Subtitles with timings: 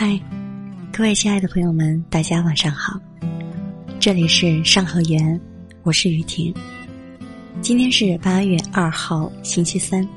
[0.00, 0.16] 嗨，
[0.92, 3.00] 各位亲爱的朋友们，大家晚上好，
[3.98, 5.40] 这里是上河园，
[5.82, 6.54] 我是雨婷。
[7.60, 10.08] 今天是八月二号，星期三。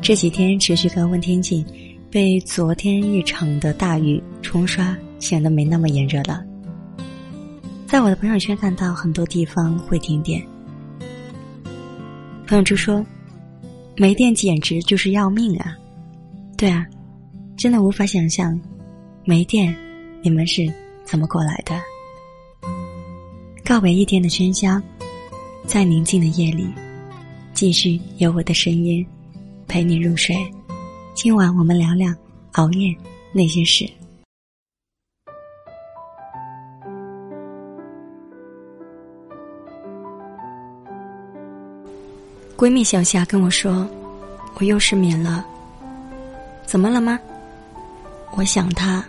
[0.00, 1.64] 这几天持续高温天气，
[2.10, 6.42] 被昨天一场的大雨冲刷，显得没那么炎热了。
[7.86, 10.44] 在我的朋友圈看到很多地方会停电，
[12.48, 13.06] 朋友就说
[13.96, 15.76] ：“没电简直就是要命啊！”
[16.58, 16.84] 对啊。
[17.62, 18.58] 真的无法想象，
[19.24, 19.72] 没电，
[20.20, 20.68] 你们是
[21.04, 21.80] 怎么过来的？
[23.64, 24.82] 告别一天的喧嚣，
[25.64, 26.66] 在宁静的夜里，
[27.54, 29.06] 继续有我的声音
[29.68, 30.34] 陪你入睡。
[31.14, 32.12] 今晚我们聊聊
[32.54, 32.92] 熬夜
[33.32, 33.88] 那些事。
[42.56, 43.88] 闺蜜小夏跟我说
[44.58, 45.46] ：“我又失眠了，
[46.66, 47.16] 怎么了吗？”
[48.36, 49.04] 我想他。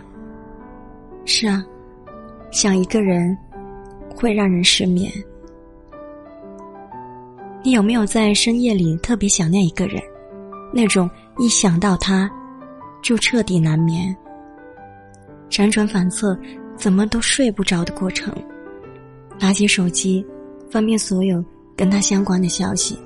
[1.24, 1.64] 是啊，
[2.50, 3.36] 想一个人
[4.14, 5.10] 会让人失眠。
[7.62, 10.02] 你有没有在深夜里特别想念一个人？
[10.72, 11.08] 那种
[11.38, 12.30] 一想到他，
[13.02, 14.14] 就彻底难眠，
[15.48, 16.38] 辗转反侧，
[16.76, 18.34] 怎么都睡不着的过程。
[19.40, 20.24] 拿起手机，
[20.70, 21.42] 翻遍所有
[21.74, 22.98] 跟他相关的消息，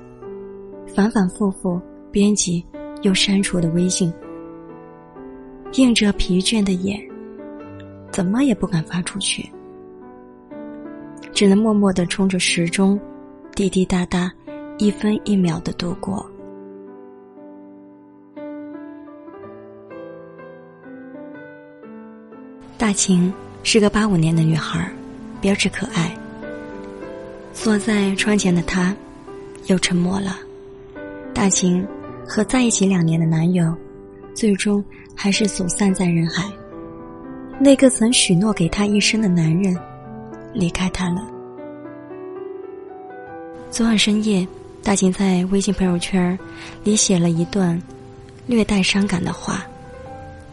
[0.93, 1.79] 反反复复
[2.11, 2.65] 编辑
[3.01, 4.11] 又删除的微信。
[5.73, 6.99] 映着疲倦的眼，
[8.11, 9.47] 怎么也不敢发出去，
[11.31, 12.99] 只能默默的冲着时钟，
[13.55, 14.31] 滴滴答答，
[14.79, 16.25] 一分一秒的度过。
[22.77, 23.31] 大晴
[23.61, 24.91] 是个八五年的女孩，
[25.39, 26.17] 标致可爱。
[27.53, 28.95] 坐在窗前的她，
[29.67, 30.39] 又沉默了。
[31.31, 31.85] 大晴
[32.25, 33.71] 和在一起两年的男友，
[34.33, 34.83] 最终。
[35.21, 36.49] 还是走散在人海。
[37.59, 39.77] 那个曾许诺给他一生的男人，
[40.53, 41.21] 离开他了。
[43.69, 44.47] 昨晚深夜，
[44.81, 46.39] 大晴在微信朋友圈
[46.85, 47.77] 里写了一段
[48.47, 49.65] 略带伤感的话。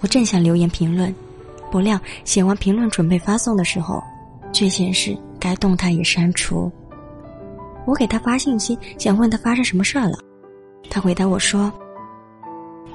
[0.01, 1.15] 我正想留言评论，
[1.71, 4.03] 不料写完评论准备发送的时候，
[4.53, 6.69] 却显示该动态已删除。
[7.87, 10.19] 我给他发信息，想问他发生什么事儿了。
[10.91, 11.73] 他回答我说。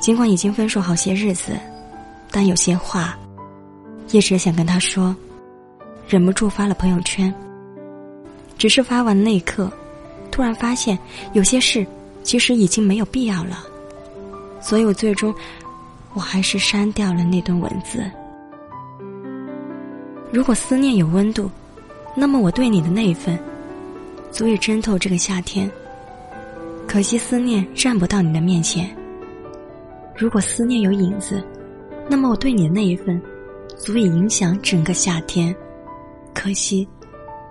[0.01, 1.53] 尽管已经分手好些日子，
[2.31, 3.15] 但有些话
[4.09, 5.15] 一直想跟他说，
[6.09, 7.31] 忍不住发了朋友圈。
[8.57, 9.71] 只是发完那一刻，
[10.31, 10.97] 突然发现
[11.33, 11.85] 有些事
[12.23, 13.63] 其实已经没有必要了，
[14.59, 15.33] 所以我最终
[16.13, 18.03] 我还是删掉了那段文字。
[20.31, 21.49] 如果思念有温度，
[22.15, 23.37] 那么我对你的那一份
[24.31, 25.69] 足以蒸透这个夏天。
[26.87, 28.89] 可惜思念站不到你的面前。
[30.15, 31.43] 如果思念有影子，
[32.09, 33.19] 那么我对你的那一份，
[33.77, 35.55] 足以影响整个夏天。
[36.33, 36.87] 可惜，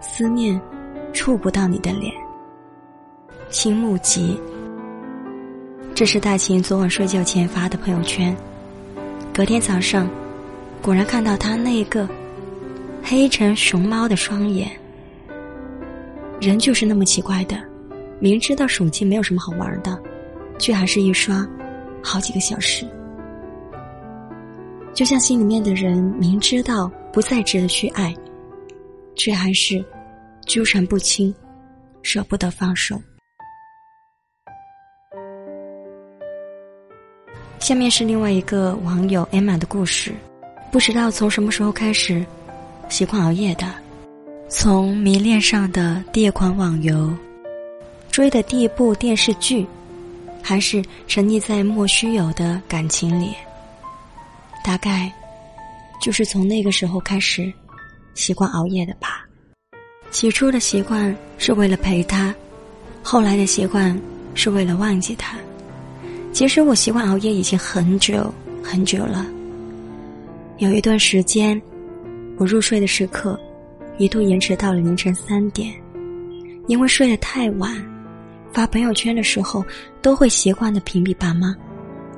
[0.00, 0.60] 思念
[1.12, 2.12] 触不到你的脸。
[3.48, 4.40] 青木吉，
[5.94, 8.36] 这是大秦昨晚睡觉前发的朋友圈。
[9.34, 10.08] 隔天早上，
[10.80, 12.08] 果然看到他那个
[13.02, 14.70] 黑成熊猫的双眼。
[16.40, 17.56] 人就是那么奇怪的，
[18.18, 20.00] 明知道手机没有什么好玩的，
[20.58, 21.46] 却还是一刷。
[22.02, 22.86] 好几个小时，
[24.92, 28.14] 就像心里面的人明知道不再值得去爱，
[29.14, 29.84] 却还是
[30.46, 31.34] 纠缠不清，
[32.02, 33.00] 舍不得放手。
[37.58, 40.12] 下面是另外一个网友 Emma 的故事，
[40.72, 42.24] 不知道从什么时候开始
[42.88, 43.66] 习惯熬夜的，
[44.48, 47.14] 从迷恋上的第一款网游，
[48.10, 49.66] 追的第一部电视剧。
[50.42, 53.34] 还是沉溺在莫须有的感情里，
[54.64, 55.12] 大概
[56.00, 57.52] 就是从那个时候开始
[58.14, 59.26] 习惯熬夜的吧。
[60.10, 62.34] 起初的习惯是为了陪他，
[63.02, 63.96] 后来的习惯
[64.34, 65.38] 是为了忘记他。
[66.32, 68.32] 其实我习惯熬夜已经很久
[68.62, 69.26] 很久了。
[70.58, 71.60] 有一段时间，
[72.38, 73.38] 我入睡的时刻
[73.98, 75.72] 一度延迟到了凌晨三点，
[76.66, 77.89] 因为睡得太晚。
[78.52, 79.64] 发朋友圈的时候，
[80.02, 81.54] 都会习惯的屏蔽爸妈，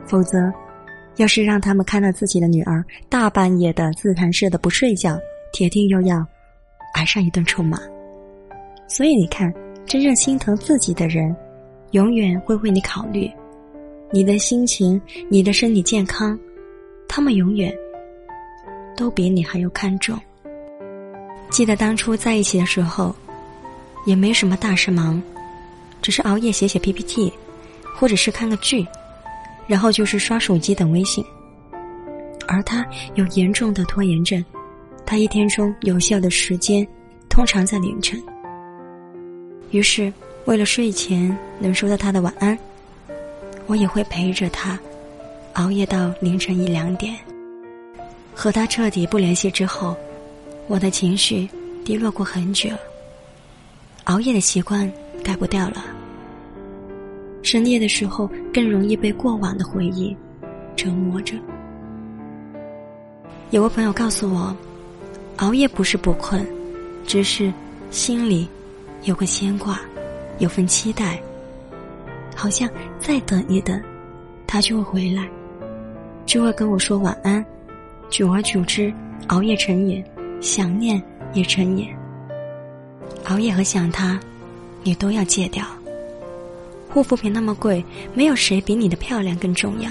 [0.06, 0.52] 否则，
[1.16, 5.18] 要是让他们看到自己的女儿大半夜的自谈式的不睡觉，
[5.52, 6.26] 铁定又要
[6.94, 7.78] 挨上一顿臭骂。
[8.88, 9.52] 所以你看，
[9.86, 11.34] 真正心疼自己的人，
[11.90, 13.30] 永远会为你考虑，
[14.10, 16.38] 你的心情、你的身体健康，
[17.06, 17.74] 他们永远
[18.96, 20.18] 都比你还要看重。
[21.50, 23.14] 记得当初在一起的时候，
[24.06, 25.22] 也没什么大事忙。
[26.02, 27.32] 只是熬夜写写 PPT，
[27.96, 28.86] 或者是看个剧，
[29.66, 31.24] 然后就是刷手机等微信。
[32.48, 32.84] 而他
[33.14, 34.44] 有严重的拖延症，
[35.06, 36.86] 他一天中有效的时间
[37.30, 38.20] 通常在凌晨。
[39.70, 40.12] 于是，
[40.44, 42.58] 为了睡前能收到他的晚安，
[43.66, 44.78] 我也会陪着他
[45.54, 47.16] 熬夜到凌晨一两点。
[48.34, 49.96] 和他彻底不联系之后，
[50.66, 51.48] 我的情绪
[51.84, 52.68] 低落过很久。
[54.04, 54.90] 熬夜的习惯
[55.22, 55.84] 改不掉了。
[57.42, 60.16] 深夜的时候，更容易被过往的回忆
[60.76, 61.34] 折磨着。
[63.50, 64.56] 有个朋友告诉我，
[65.38, 66.46] 熬夜不是不困，
[67.06, 67.52] 只是
[67.90, 68.48] 心里
[69.02, 69.80] 有个牵挂，
[70.38, 71.20] 有份期待，
[72.34, 72.68] 好像
[72.98, 73.80] 再等一等，
[74.46, 75.28] 他就会回来，
[76.24, 77.44] 就会跟我说晚安。
[78.08, 78.92] 久而久之，
[79.28, 80.04] 熬夜成瘾，
[80.40, 81.02] 想念
[81.34, 81.88] 也成瘾。
[83.24, 84.20] 熬夜和想他，
[84.82, 85.64] 你都要戒掉。
[86.88, 87.84] 护肤品那么贵，
[88.14, 89.90] 没有谁比你的漂亮更重要。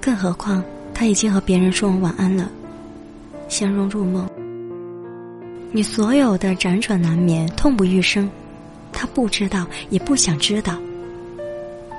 [0.00, 0.62] 更何况
[0.94, 2.50] 他已经和别人说完晚安了，
[3.48, 4.28] 相拥入梦。
[5.72, 8.30] 你所有的辗转难眠、痛不欲生，
[8.92, 10.78] 他不知道，也不想知道。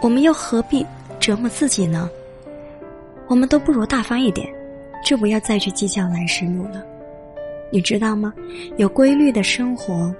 [0.01, 0.85] 我们又何必
[1.19, 2.09] 折磨自己呢？
[3.27, 4.49] 我们都不如大方一点。
[5.03, 6.85] 就不要再去计较来时路了，
[7.71, 8.31] 你知道吗？
[8.77, 10.13] 有规律的生活，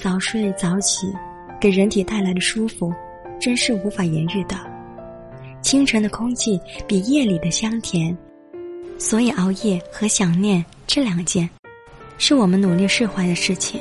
[0.00, 1.12] 早睡早起，
[1.60, 2.90] 给人体带来的舒服，
[3.38, 4.56] 真是无法言喻的。
[5.60, 6.58] 清晨的空气
[6.88, 8.16] 比夜里的香甜，
[8.98, 11.48] 所以熬夜和想念这两件，
[12.16, 13.78] 是我们努力释怀的事情，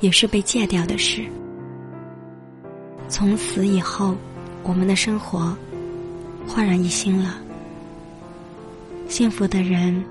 [0.00, 1.24] 也是被戒掉的事。
[3.08, 4.14] 从此以后，
[4.62, 5.56] 我们的生活
[6.46, 7.38] 焕然一新了。
[9.08, 10.04] 幸福的人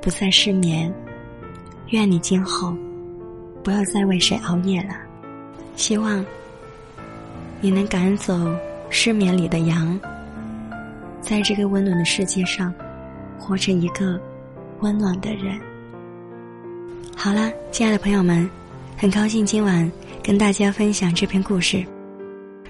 [0.00, 0.90] 不再失眠，
[1.88, 2.74] 愿你今后
[3.62, 4.94] 不要再为谁熬夜了。
[5.76, 6.24] 希望
[7.60, 8.34] 你能赶走
[8.90, 9.98] 失眠里的羊，
[11.20, 12.72] 在这个温暖的世界上
[13.38, 14.20] 活成一个
[14.80, 15.58] 温暖的人。
[17.16, 18.48] 好了，亲爱的朋友们，
[18.96, 19.90] 很高兴今晚
[20.22, 21.84] 跟大家分享这篇故事。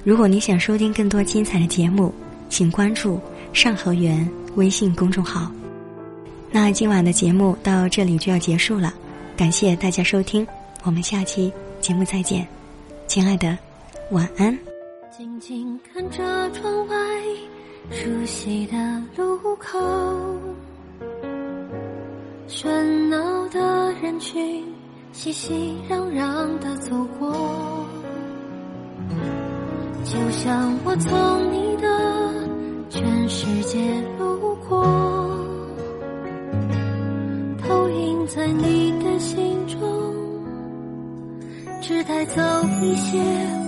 [0.03, 2.13] 如果你想收听更多精彩的节目，
[2.49, 3.21] 请关注
[3.53, 5.51] 上河源微信公众号。
[6.51, 8.93] 那今晚的节目到这里就要结束了，
[9.37, 10.45] 感谢大家收听，
[10.83, 12.47] 我们下期节目再见，
[13.07, 13.57] 亲爱的，
[14.13, 14.59] 晚安。
[15.11, 16.97] 静静看着窗外
[17.91, 19.79] 熟悉的路口，
[22.49, 22.69] 喧
[23.11, 24.65] 闹的人群
[25.13, 27.31] 熙熙攘攘的走过，
[30.05, 31.89] 就像我从你的
[32.89, 33.79] 全世界
[34.19, 34.83] 路过。
[37.63, 39.79] 投影在你的心中，
[41.91, 42.41] 只带走
[42.81, 43.60] 一些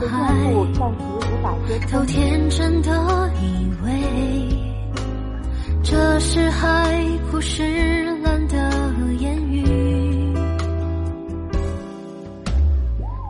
[0.00, 0.26] 大海，
[1.92, 2.90] 都天真的
[3.42, 3.90] 以为
[5.82, 6.98] 这是海
[7.30, 7.62] 枯石
[8.22, 8.56] 烂的
[9.18, 9.62] 言语。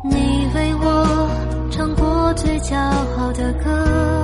[0.04, 1.28] 你为我
[1.71, 4.21] 唱过最骄傲的歌。